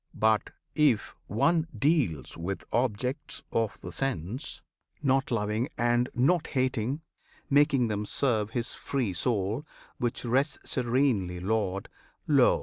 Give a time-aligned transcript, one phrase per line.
[0.15, 4.63] But, if one deals with objects of the sense
[5.03, 7.01] Not loving and not hating,
[7.51, 9.63] making them Serve his free soul,
[9.99, 11.87] which rests serenely lord,
[12.27, 12.59] Lo!